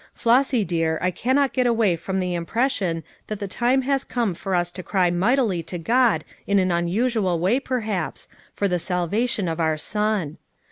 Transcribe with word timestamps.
Flossy 0.15 0.65
dear, 0.65 0.97
I 0.99 1.11
cannot 1.11 1.53
get 1.53 1.67
away 1.67 1.95
from 1.95 2.19
the 2.19 2.33
impression 2.33 3.03
that 3.27 3.37
the 3.39 3.47
time 3.47 3.83
has 3.83 4.03
come 4.03 4.33
for 4.33 4.55
us 4.55 4.71
to 4.71 4.81
cry 4.81 5.11
mightily 5.11 5.61
to 5.61 5.77
God 5.77 6.23
in 6.47 6.57
an 6.57 6.71
un 6.71 6.87
usual 6.87 7.37
way, 7.39 7.59
perhaps, 7.59 8.27
for 8.51 8.67
the 8.67 8.79
salvation 8.79 9.47
of 9.47 9.59
our 9.59 9.77
son. 9.77 10.39